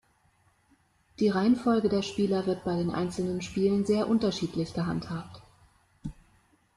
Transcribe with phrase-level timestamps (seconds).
[1.19, 5.43] Die Reihenfolge der Spieler wird bei den einzelnen Spielen sehr unterschiedlich gehandhabt.